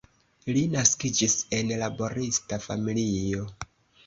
[0.55, 3.47] Li naskiĝis en laborista familio.